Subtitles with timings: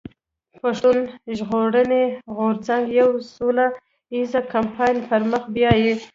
[0.61, 0.97] پښتون
[1.37, 2.03] ژغورني
[2.35, 3.67] غورځنګ يو سوله
[4.15, 5.93] ايز کمپاين پر مخ بيايي.